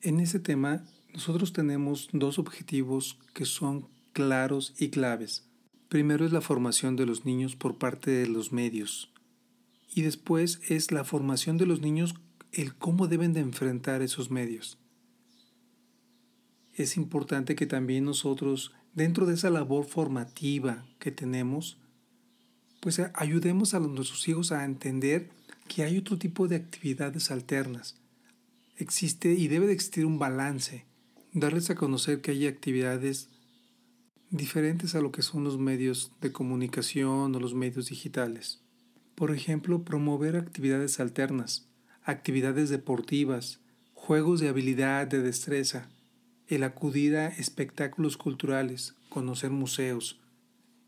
En 0.02 0.20
ese 0.20 0.40
tema, 0.40 0.84
nosotros 1.14 1.54
tenemos 1.54 2.10
dos 2.12 2.38
objetivos 2.38 3.18
que 3.32 3.46
son 3.46 3.88
claros 4.12 4.74
y 4.78 4.90
claves. 4.90 5.48
Primero 5.88 6.26
es 6.26 6.32
la 6.32 6.42
formación 6.42 6.96
de 6.96 7.06
los 7.06 7.24
niños 7.24 7.56
por 7.56 7.78
parte 7.78 8.10
de 8.10 8.26
los 8.26 8.52
medios 8.52 9.13
y 9.94 10.02
después 10.02 10.60
es 10.68 10.90
la 10.90 11.04
formación 11.04 11.56
de 11.56 11.66
los 11.66 11.80
niños 11.80 12.14
el 12.52 12.74
cómo 12.74 13.06
deben 13.06 13.32
de 13.32 13.40
enfrentar 13.40 14.02
esos 14.02 14.30
medios. 14.30 14.78
Es 16.74 16.96
importante 16.96 17.54
que 17.54 17.66
también 17.66 18.04
nosotros, 18.04 18.72
dentro 18.94 19.26
de 19.26 19.34
esa 19.34 19.50
labor 19.50 19.86
formativa 19.86 20.84
que 20.98 21.12
tenemos, 21.12 21.78
pues 22.80 22.98
eh, 22.98 23.10
ayudemos 23.14 23.74
a 23.74 23.80
nuestros 23.80 24.26
hijos 24.28 24.50
a 24.50 24.64
entender 24.64 25.30
que 25.68 25.84
hay 25.84 25.96
otro 25.96 26.18
tipo 26.18 26.48
de 26.48 26.56
actividades 26.56 27.30
alternas. 27.30 27.96
Existe 28.76 29.32
y 29.32 29.46
debe 29.46 29.68
de 29.68 29.72
existir 29.72 30.04
un 30.04 30.18
balance, 30.18 30.84
darles 31.32 31.70
a 31.70 31.76
conocer 31.76 32.20
que 32.20 32.32
hay 32.32 32.48
actividades 32.48 33.28
diferentes 34.30 34.96
a 34.96 35.00
lo 35.00 35.12
que 35.12 35.22
son 35.22 35.44
los 35.44 35.58
medios 35.58 36.10
de 36.20 36.32
comunicación 36.32 37.34
o 37.34 37.40
los 37.40 37.54
medios 37.54 37.88
digitales. 37.88 38.63
Por 39.14 39.30
ejemplo, 39.30 39.84
promover 39.84 40.36
actividades 40.36 40.98
alternas, 40.98 41.68
actividades 42.02 42.68
deportivas, 42.68 43.60
juegos 43.92 44.40
de 44.40 44.48
habilidad, 44.48 45.06
de 45.06 45.22
destreza. 45.22 45.88
el 46.46 46.62
acudir 46.62 47.16
a 47.16 47.28
espectáculos 47.28 48.18
culturales, 48.18 48.94
conocer 49.08 49.50
museos, 49.50 50.20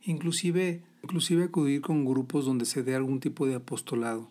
inclusive, 0.02 0.82
inclusive 1.02 1.44
acudir 1.44 1.80
con 1.80 2.04
grupos 2.04 2.44
donde 2.44 2.66
se 2.66 2.82
dé 2.82 2.94
algún 2.94 3.20
tipo 3.20 3.46
de 3.46 3.54
apostolado. 3.54 4.30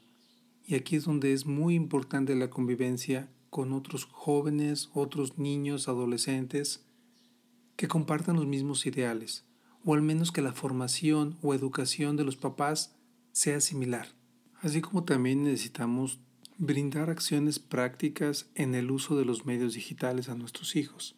Y 0.68 0.76
aquí 0.76 0.96
es 0.96 1.06
donde 1.06 1.34
es 1.34 1.48
muy 1.48 1.74
importante 1.74 2.36
la 2.36 2.52
convivencia 2.52 3.28
con 3.50 3.74
otros 3.74 4.06
jóvenes, 4.06 4.90
otros 4.94 5.40
niños, 5.40 5.88
adolescentes, 5.88 6.86
que 7.76 7.88
compartan 7.88 8.36
los 8.36 8.46
mismos 8.46 8.86
ideales, 8.86 9.46
o 9.84 9.96
al 9.96 10.04
menos 10.04 10.32
que 10.32 10.44
la 10.44 10.54
formación 10.54 11.38
o 11.42 11.56
educación 11.56 12.18
de 12.18 12.24
los 12.24 12.36
papás 12.36 12.96
sea 13.36 13.60
similar. 13.60 14.08
Así 14.62 14.80
como 14.80 15.04
también 15.04 15.44
necesitamos 15.44 16.22
brindar 16.58 17.10
acciones 17.10 17.60
prácticas 17.60 18.50
en 18.56 18.74
el 18.76 18.90
uso 18.90 19.18
de 19.18 19.26
los 19.26 19.46
medios 19.46 19.74
digitales 19.74 20.30
a 20.30 20.36
nuestros 20.36 20.78
hijos. 20.78 21.18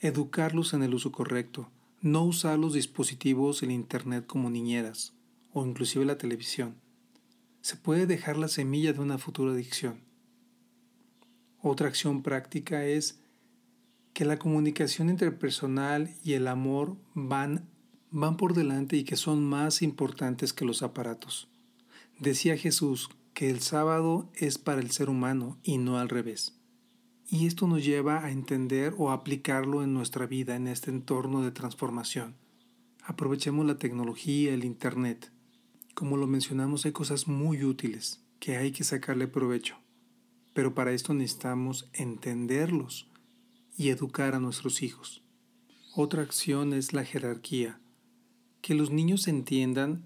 Educarlos 0.00 0.72
en 0.72 0.82
el 0.82 0.94
uso 0.94 1.12
correcto, 1.12 1.70
no 2.00 2.24
usar 2.24 2.58
los 2.58 2.72
dispositivos, 2.72 3.62
el 3.62 3.70
Internet 3.70 4.24
como 4.26 4.48
niñeras 4.48 5.12
o 5.52 5.66
inclusive 5.66 6.06
la 6.06 6.16
televisión. 6.16 6.76
Se 7.60 7.76
puede 7.76 8.06
dejar 8.06 8.38
la 8.38 8.48
semilla 8.48 8.94
de 8.94 9.00
una 9.00 9.18
futura 9.18 9.52
adicción. 9.52 10.00
Otra 11.60 11.88
acción 11.88 12.22
práctica 12.22 12.86
es 12.86 13.20
que 14.14 14.24
la 14.24 14.38
comunicación 14.38 15.10
interpersonal 15.10 16.14
y 16.24 16.32
el 16.32 16.48
amor 16.48 16.96
van, 17.12 17.68
van 18.10 18.36
por 18.36 18.54
delante 18.54 18.96
y 18.96 19.04
que 19.04 19.16
son 19.16 19.44
más 19.44 19.82
importantes 19.82 20.52
que 20.52 20.64
los 20.64 20.82
aparatos. 20.82 21.48
Decía 22.18 22.56
Jesús 22.56 23.10
que 23.34 23.50
el 23.50 23.60
sábado 23.60 24.28
es 24.34 24.58
para 24.58 24.80
el 24.80 24.90
ser 24.90 25.08
humano 25.10 25.58
y 25.62 25.78
no 25.78 25.98
al 25.98 26.08
revés. 26.08 26.58
Y 27.28 27.46
esto 27.46 27.66
nos 27.66 27.84
lleva 27.84 28.24
a 28.24 28.30
entender 28.30 28.94
o 28.96 29.10
aplicarlo 29.10 29.82
en 29.82 29.92
nuestra 29.92 30.26
vida, 30.26 30.56
en 30.56 30.66
este 30.66 30.90
entorno 30.90 31.42
de 31.42 31.50
transformación. 31.50 32.34
Aprovechemos 33.04 33.66
la 33.66 33.78
tecnología, 33.78 34.54
el 34.54 34.64
Internet. 34.64 35.30
Como 35.94 36.16
lo 36.16 36.26
mencionamos, 36.26 36.86
hay 36.86 36.92
cosas 36.92 37.28
muy 37.28 37.64
útiles 37.64 38.24
que 38.40 38.56
hay 38.56 38.72
que 38.72 38.84
sacarle 38.84 39.28
provecho. 39.28 39.76
Pero 40.54 40.74
para 40.74 40.92
esto 40.92 41.14
necesitamos 41.14 41.88
entenderlos 41.92 43.08
y 43.76 43.90
educar 43.90 44.34
a 44.34 44.40
nuestros 44.40 44.82
hijos. 44.82 45.22
Otra 45.94 46.22
acción 46.22 46.72
es 46.72 46.92
la 46.92 47.04
jerarquía. 47.04 47.80
Que 48.60 48.74
los 48.74 48.90
niños 48.90 49.28
entiendan 49.28 50.04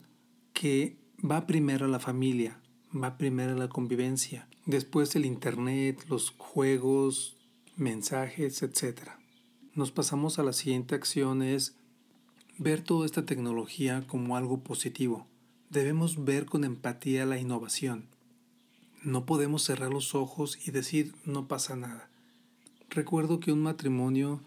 que 0.53 0.97
va 1.23 1.47
primero 1.47 1.89
la 1.89 1.99
familia, 1.99 2.61
va 2.95 3.17
primero 3.17 3.55
la 3.57 3.69
convivencia, 3.69 4.49
después 4.67 5.15
el 5.17 5.25
Internet, 5.25 6.05
los 6.09 6.31
juegos, 6.37 7.37
mensajes, 7.77 8.63
etc. 8.63 9.11
Nos 9.75 9.91
pasamos 9.91 10.39
a 10.39 10.43
la 10.43 10.53
siguiente 10.53 10.95
acción 10.95 11.43
es 11.43 11.75
ver 12.59 12.83
toda 12.83 13.07
esta 13.07 13.25
tecnología 13.25 14.05
como 14.07 14.37
algo 14.37 14.61
positivo. 14.63 15.27
Debemos 15.71 16.25
ver 16.25 16.45
con 16.47 16.65
empatía 16.65 17.25
la 17.25 17.39
innovación. 17.39 18.07
No 19.03 19.25
podemos 19.27 19.65
cerrar 19.65 19.91
los 19.91 20.15
ojos 20.15 20.59
y 20.67 20.71
decir 20.71 21.15
no 21.25 21.49
pasa 21.49 21.77
nada. 21.77 22.09
Recuerdo 22.91 23.41
que 23.41 23.53
un 23.53 23.63
matrimonio 23.63 24.43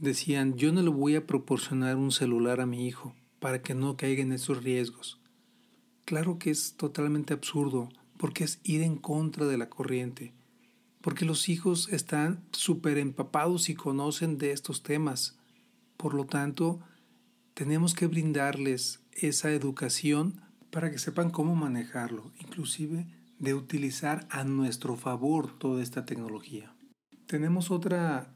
decían 0.00 0.56
yo 0.56 0.72
no 0.72 0.82
le 0.82 0.90
voy 0.90 1.14
a 1.14 1.26
proporcionar 1.26 1.96
un 1.96 2.10
celular 2.10 2.60
a 2.60 2.66
mi 2.66 2.86
hijo 2.86 3.14
para 3.38 3.62
que 3.62 3.74
no 3.74 3.96
caiga 3.96 4.22
en 4.22 4.32
esos 4.32 4.64
riesgos. 4.64 5.20
Claro 6.04 6.38
que 6.38 6.50
es 6.50 6.74
totalmente 6.76 7.34
absurdo 7.34 7.88
porque 8.16 8.44
es 8.44 8.60
ir 8.64 8.82
en 8.82 8.96
contra 8.96 9.46
de 9.46 9.56
la 9.56 9.70
corriente, 9.70 10.34
porque 11.00 11.24
los 11.24 11.48
hijos 11.48 11.88
están 11.92 12.44
súper 12.52 12.98
empapados 12.98 13.68
y 13.68 13.74
conocen 13.74 14.36
de 14.36 14.52
estos 14.52 14.82
temas. 14.82 15.38
Por 15.96 16.14
lo 16.14 16.26
tanto, 16.26 16.80
tenemos 17.54 17.94
que 17.94 18.06
brindarles 18.06 19.00
esa 19.12 19.52
educación 19.52 20.40
para 20.70 20.90
que 20.90 20.98
sepan 20.98 21.30
cómo 21.30 21.54
manejarlo, 21.54 22.32
inclusive 22.40 23.06
de 23.38 23.54
utilizar 23.54 24.26
a 24.30 24.44
nuestro 24.44 24.96
favor 24.96 25.58
toda 25.58 25.82
esta 25.82 26.04
tecnología. 26.04 26.74
Tenemos 27.26 27.70
otra 27.70 28.34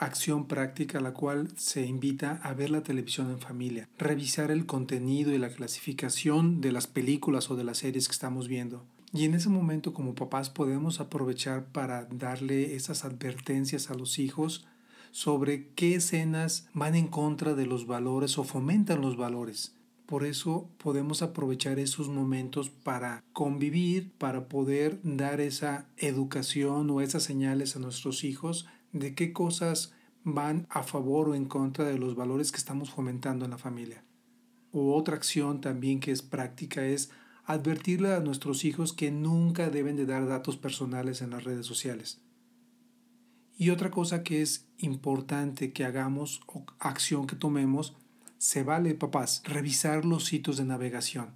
acción 0.00 0.46
práctica 0.46 1.00
la 1.00 1.12
cual 1.12 1.48
se 1.56 1.86
invita 1.86 2.40
a 2.42 2.54
ver 2.54 2.70
la 2.70 2.82
televisión 2.82 3.30
en 3.30 3.38
familia, 3.38 3.88
revisar 3.98 4.50
el 4.50 4.66
contenido 4.66 5.32
y 5.32 5.38
la 5.38 5.50
clasificación 5.50 6.60
de 6.60 6.72
las 6.72 6.86
películas 6.86 7.50
o 7.50 7.56
de 7.56 7.64
las 7.64 7.78
series 7.78 8.08
que 8.08 8.12
estamos 8.12 8.48
viendo, 8.48 8.84
y 9.12 9.24
en 9.24 9.34
ese 9.34 9.48
momento 9.48 9.92
como 9.92 10.14
papás 10.14 10.50
podemos 10.50 11.00
aprovechar 11.00 11.66
para 11.66 12.06
darle 12.06 12.74
esas 12.76 13.04
advertencias 13.04 13.90
a 13.90 13.94
los 13.94 14.18
hijos 14.18 14.66
sobre 15.10 15.68
qué 15.74 15.96
escenas 15.96 16.68
van 16.72 16.94
en 16.94 17.08
contra 17.08 17.54
de 17.54 17.66
los 17.66 17.86
valores 17.86 18.38
o 18.38 18.44
fomentan 18.44 19.00
los 19.00 19.16
valores. 19.16 19.74
Por 20.06 20.24
eso 20.24 20.68
podemos 20.82 21.22
aprovechar 21.22 21.78
esos 21.78 22.08
momentos 22.08 22.68
para 22.68 23.22
convivir, 23.32 24.10
para 24.18 24.48
poder 24.48 24.98
dar 25.04 25.40
esa 25.40 25.86
educación 25.98 26.90
o 26.90 27.00
esas 27.00 27.22
señales 27.22 27.76
a 27.76 27.80
nuestros 27.80 28.24
hijos 28.24 28.66
de 28.92 29.14
qué 29.14 29.32
cosas 29.32 29.92
van 30.24 30.66
a 30.70 30.82
favor 30.82 31.28
o 31.28 31.34
en 31.34 31.46
contra 31.46 31.84
de 31.84 31.98
los 31.98 32.14
valores 32.14 32.52
que 32.52 32.58
estamos 32.58 32.90
fomentando 32.90 33.44
en 33.44 33.50
la 33.50 33.58
familia. 33.58 34.04
O 34.72 34.94
otra 34.94 35.16
acción 35.16 35.60
también 35.60 36.00
que 36.00 36.12
es 36.12 36.22
práctica 36.22 36.84
es 36.84 37.10
advertirle 37.44 38.14
a 38.14 38.20
nuestros 38.20 38.64
hijos 38.64 38.92
que 38.92 39.10
nunca 39.10 39.70
deben 39.70 39.96
de 39.96 40.06
dar 40.06 40.28
datos 40.28 40.56
personales 40.56 41.22
en 41.22 41.30
las 41.30 41.44
redes 41.44 41.66
sociales. 41.66 42.20
Y 43.56 43.70
otra 43.70 43.90
cosa 43.90 44.22
que 44.22 44.40
es 44.40 44.68
importante 44.78 45.72
que 45.72 45.84
hagamos 45.84 46.40
o 46.46 46.64
acción 46.78 47.26
que 47.26 47.36
tomemos, 47.36 47.96
se 48.38 48.62
vale, 48.62 48.94
papás, 48.94 49.42
revisar 49.44 50.04
los 50.04 50.24
sitios 50.24 50.56
de 50.56 50.64
navegación. 50.64 51.34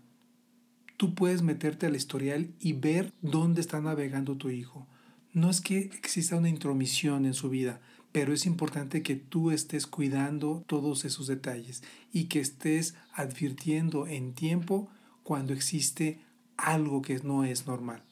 Tú 0.97 1.15
puedes 1.15 1.43
meterte 1.43 1.87
al 1.87 1.97
historial 1.97 2.55
y 2.61 2.73
ver 2.73 3.13
dónde 3.21 3.61
está 3.61 3.81
navegando 3.81 4.37
tu 4.37 4.49
hijo. 4.49 4.87
No 5.35 5.51
es 5.51 5.61
que 5.61 5.79
exista 5.79 6.37
una 6.37 6.49
intromisión 6.49 7.27
en 7.27 7.35
su 7.35 7.51
vida, 7.51 7.81
pero 8.13 8.33
es 8.33 8.47
importante 8.47 9.03
que 9.03 9.17
tú 9.17 9.51
estés 9.51 9.89
cuidando 9.89 10.63
todos 10.69 11.05
esos 11.05 11.27
detalles 11.27 11.83
y 12.13 12.27
que 12.27 12.39
estés 12.39 12.95
advirtiendo 13.13 14.07
en 14.07 14.33
tiempo 14.33 14.89
cuando 15.25 15.53
existe 15.53 16.21
algo 16.57 17.03
que 17.03 17.19
no 17.19 17.43
es 17.43 17.67
normal. 17.67 18.05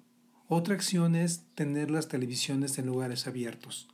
Otra 0.49 0.75
acción 0.75 1.15
es 1.15 1.45
tener 1.55 1.93
las 1.93 2.09
televisiones 2.09 2.77
en 2.79 2.87
lugares 2.87 3.29
abiertos. 3.29 3.87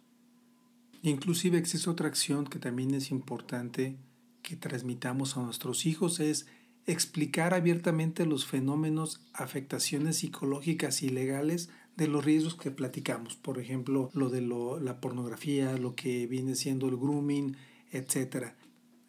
Inclusive 1.02 1.58
existe 1.58 1.90
otra 1.90 2.08
acción 2.08 2.46
que 2.46 2.58
también 2.58 2.94
es 2.94 3.10
importante 3.10 3.96
que 4.42 4.56
transmitamos 4.56 5.36
a 5.36 5.42
nuestros 5.42 5.84
hijos 5.84 6.18
es 6.18 6.46
explicar 6.86 7.52
abiertamente 7.52 8.24
los 8.24 8.46
fenómenos, 8.46 9.20
afectaciones 9.34 10.16
psicológicas 10.16 11.02
y 11.02 11.10
legales 11.10 11.68
de 11.98 12.08
los 12.08 12.24
riesgos 12.24 12.54
que 12.54 12.70
platicamos. 12.70 13.36
Por 13.36 13.58
ejemplo, 13.58 14.10
lo 14.14 14.30
de 14.30 14.40
la 14.40 15.00
pornografía, 15.02 15.76
lo 15.76 15.94
que 15.94 16.26
viene 16.26 16.54
siendo 16.54 16.88
el 16.88 16.96
grooming, 16.96 17.56
etc 17.92 18.54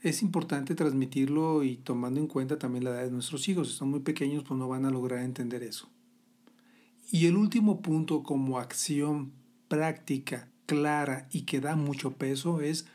es 0.02 0.21
importante 0.21 0.75
transmitirlo 0.75 1.63
y 1.63 1.78
tomando 1.78 2.19
en 2.19 2.28
cuenta 2.28 2.58
también 2.58 2.86
la 2.86 2.91
edad 2.91 3.04
de 3.04 3.12
nuestros 3.12 3.47
hijos. 3.49 3.69
Si 3.69 3.78
son 3.78 3.89
muy 3.89 3.99
pequeños, 3.99 4.43
pues 4.47 4.58
no 4.58 4.67
van 4.67 4.86
a 4.86 4.91
lograr 4.91 5.23
entender 5.23 5.63
eso. 5.63 5.89
Y 7.12 7.25
el 7.25 7.36
último 7.36 7.82
punto 7.82 8.23
como 8.23 8.60
acción 8.60 9.34
práctica, 9.67 10.49
clara 10.65 11.28
y 11.32 11.41
que 11.41 11.60
da 11.60 11.75
mucho 11.75 12.12
peso 12.12 12.62
es 12.62 12.86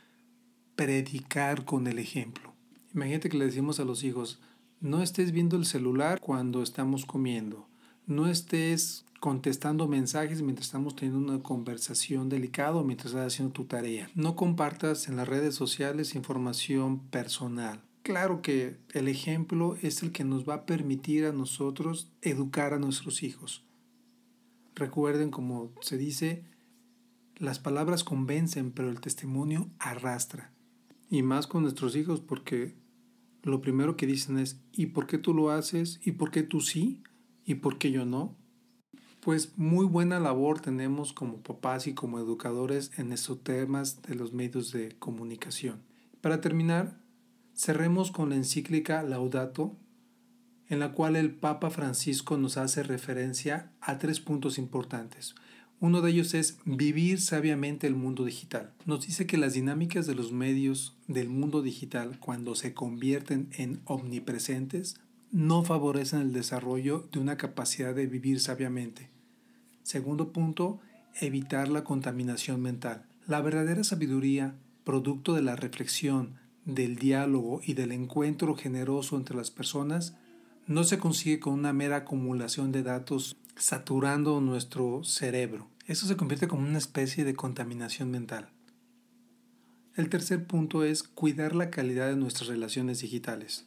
predicar 0.76 1.64
con 1.64 1.86
el 1.86 1.98
ejemplo. 1.98 2.54
Imagínate 2.94 3.28
que 3.28 3.38
le 3.38 3.46
decimos 3.46 3.80
a 3.80 3.84
los 3.84 4.02
hijos, 4.02 4.40
no 4.80 5.02
estés 5.02 5.32
viendo 5.32 5.56
el 5.56 5.66
celular 5.66 6.20
cuando 6.20 6.62
estamos 6.62 7.04
comiendo, 7.04 7.68
no 8.06 8.28
estés 8.28 9.03
contestando 9.24 9.88
mensajes 9.88 10.42
mientras 10.42 10.66
estamos 10.66 10.94
teniendo 10.96 11.32
una 11.32 11.42
conversación 11.42 12.28
delicada 12.28 12.74
o 12.74 12.84
mientras 12.84 13.12
estás 13.12 13.32
haciendo 13.32 13.54
tu 13.54 13.64
tarea. 13.64 14.10
No 14.14 14.36
compartas 14.36 15.08
en 15.08 15.16
las 15.16 15.26
redes 15.26 15.54
sociales 15.54 16.14
información 16.14 16.98
personal. 16.98 17.80
Claro 18.02 18.42
que 18.42 18.76
el 18.92 19.08
ejemplo 19.08 19.78
es 19.80 20.02
el 20.02 20.12
que 20.12 20.24
nos 20.24 20.46
va 20.46 20.52
a 20.56 20.66
permitir 20.66 21.24
a 21.24 21.32
nosotros 21.32 22.12
educar 22.20 22.74
a 22.74 22.78
nuestros 22.78 23.22
hijos. 23.22 23.64
Recuerden, 24.74 25.30
como 25.30 25.72
se 25.80 25.96
dice, 25.96 26.44
las 27.38 27.58
palabras 27.58 28.04
convencen, 28.04 28.72
pero 28.72 28.90
el 28.90 29.00
testimonio 29.00 29.70
arrastra. 29.78 30.52
Y 31.08 31.22
más 31.22 31.46
con 31.46 31.62
nuestros 31.62 31.96
hijos 31.96 32.20
porque 32.20 32.74
lo 33.42 33.62
primero 33.62 33.96
que 33.96 34.06
dicen 34.06 34.38
es, 34.38 34.60
¿y 34.70 34.88
por 34.88 35.06
qué 35.06 35.16
tú 35.16 35.32
lo 35.32 35.48
haces? 35.48 35.98
¿Y 36.04 36.12
por 36.12 36.30
qué 36.30 36.42
tú 36.42 36.60
sí? 36.60 37.02
¿Y 37.46 37.54
por 37.54 37.78
qué 37.78 37.90
yo 37.90 38.04
no? 38.04 38.36
Pues 39.24 39.56
muy 39.56 39.86
buena 39.86 40.20
labor 40.20 40.60
tenemos 40.60 41.14
como 41.14 41.38
papás 41.38 41.86
y 41.86 41.94
como 41.94 42.18
educadores 42.18 42.90
en 42.98 43.10
estos 43.10 43.42
temas 43.42 44.02
de 44.02 44.16
los 44.16 44.34
medios 44.34 44.70
de 44.70 44.90
comunicación. 44.98 45.80
Para 46.20 46.42
terminar, 46.42 47.00
cerremos 47.56 48.10
con 48.10 48.28
la 48.28 48.36
encíclica 48.36 49.02
Laudato, 49.02 49.78
en 50.68 50.78
la 50.78 50.92
cual 50.92 51.16
el 51.16 51.34
Papa 51.34 51.70
Francisco 51.70 52.36
nos 52.36 52.58
hace 52.58 52.82
referencia 52.82 53.72
a 53.80 53.98
tres 53.98 54.20
puntos 54.20 54.58
importantes. 54.58 55.34
Uno 55.80 56.02
de 56.02 56.10
ellos 56.10 56.34
es 56.34 56.58
vivir 56.66 57.18
sabiamente 57.18 57.86
el 57.86 57.94
mundo 57.94 58.26
digital. 58.26 58.74
Nos 58.84 59.06
dice 59.06 59.26
que 59.26 59.38
las 59.38 59.54
dinámicas 59.54 60.06
de 60.06 60.14
los 60.14 60.32
medios 60.32 60.98
del 61.08 61.30
mundo 61.30 61.62
digital, 61.62 62.18
cuando 62.20 62.54
se 62.54 62.74
convierten 62.74 63.48
en 63.52 63.80
omnipresentes, 63.86 65.00
no 65.32 65.64
favorecen 65.64 66.20
el 66.20 66.34
desarrollo 66.34 67.08
de 67.10 67.20
una 67.20 67.38
capacidad 67.38 67.94
de 67.94 68.06
vivir 68.06 68.38
sabiamente. 68.38 69.13
Segundo 69.84 70.32
punto, 70.32 70.80
evitar 71.20 71.68
la 71.68 71.84
contaminación 71.84 72.60
mental. 72.62 73.04
La 73.26 73.42
verdadera 73.42 73.84
sabiduría, 73.84 74.54
producto 74.82 75.34
de 75.34 75.42
la 75.42 75.56
reflexión, 75.56 76.36
del 76.64 76.96
diálogo 76.96 77.60
y 77.62 77.74
del 77.74 77.92
encuentro 77.92 78.56
generoso 78.56 79.18
entre 79.18 79.36
las 79.36 79.50
personas, 79.50 80.16
no 80.66 80.84
se 80.84 80.98
consigue 80.98 81.38
con 81.38 81.52
una 81.52 81.74
mera 81.74 81.96
acumulación 81.96 82.72
de 82.72 82.82
datos 82.82 83.36
saturando 83.56 84.40
nuestro 84.40 85.04
cerebro. 85.04 85.68
Eso 85.86 86.06
se 86.06 86.16
convierte 86.16 86.48
como 86.48 86.66
una 86.66 86.78
especie 86.78 87.24
de 87.24 87.34
contaminación 87.34 88.10
mental. 88.10 88.48
El 89.96 90.08
tercer 90.08 90.46
punto 90.46 90.82
es 90.82 91.02
cuidar 91.02 91.54
la 91.54 91.68
calidad 91.68 92.08
de 92.08 92.16
nuestras 92.16 92.48
relaciones 92.48 93.00
digitales. 93.00 93.66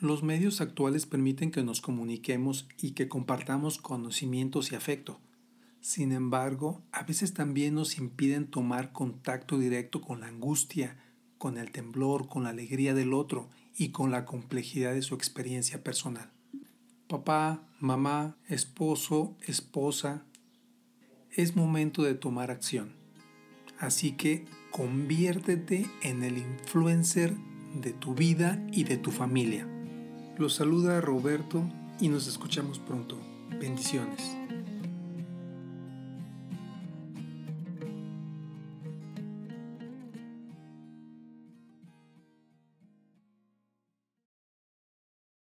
Los 0.00 0.22
medios 0.22 0.62
actuales 0.62 1.04
permiten 1.04 1.50
que 1.50 1.62
nos 1.62 1.82
comuniquemos 1.82 2.66
y 2.80 2.92
que 2.92 3.08
compartamos 3.08 3.76
conocimientos 3.76 4.72
y 4.72 4.74
afecto. 4.74 5.20
Sin 5.80 6.12
embargo, 6.12 6.82
a 6.92 7.04
veces 7.04 7.32
también 7.32 7.74
nos 7.74 7.96
impiden 7.98 8.46
tomar 8.46 8.92
contacto 8.92 9.58
directo 9.58 10.00
con 10.00 10.20
la 10.20 10.26
angustia, 10.26 10.96
con 11.38 11.56
el 11.56 11.70
temblor, 11.70 12.28
con 12.28 12.44
la 12.44 12.50
alegría 12.50 12.92
del 12.92 13.14
otro 13.14 13.48
y 13.76 13.88
con 13.88 14.10
la 14.10 14.26
complejidad 14.26 14.92
de 14.92 15.02
su 15.02 15.14
experiencia 15.14 15.82
personal. 15.82 16.30
Papá, 17.08 17.66
mamá, 17.80 18.36
esposo, 18.46 19.36
esposa, 19.46 20.22
es 21.32 21.56
momento 21.56 22.02
de 22.02 22.14
tomar 22.14 22.50
acción. 22.50 22.92
Así 23.78 24.12
que 24.12 24.44
conviértete 24.70 25.90
en 26.02 26.22
el 26.22 26.36
influencer 26.36 27.34
de 27.74 27.92
tu 27.92 28.14
vida 28.14 28.62
y 28.70 28.84
de 28.84 28.98
tu 28.98 29.10
familia. 29.10 29.66
Los 30.36 30.56
saluda 30.56 31.00
Roberto 31.00 31.64
y 32.00 32.08
nos 32.08 32.26
escuchamos 32.26 32.78
pronto. 32.78 33.18
Bendiciones. 33.58 34.39